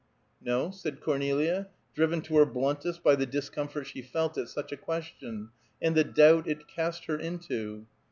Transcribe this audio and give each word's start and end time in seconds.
"No," 0.43 0.71
said 0.71 0.99
Cornelia, 0.99 1.67
driven 1.93 2.21
to 2.23 2.37
her 2.37 2.45
bluntest 2.47 3.03
by 3.03 3.13
the 3.15 3.27
discomfort 3.27 3.85
she 3.85 4.01
felt 4.01 4.35
at 4.35 4.49
such 4.49 4.71
a 4.71 4.75
question, 4.77 5.51
and 5.79 5.93
the 5.93 6.03
doubt 6.03 6.47
it 6.47 6.67
cast 6.67 7.05
her 7.05 7.19
into. 7.19 7.85